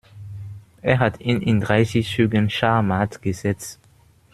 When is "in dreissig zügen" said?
1.43-2.49